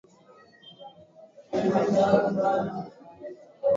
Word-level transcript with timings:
Wale 1.51 1.91
ni 1.91 1.99
wafupi 2.03 2.33
sana. 2.37 2.73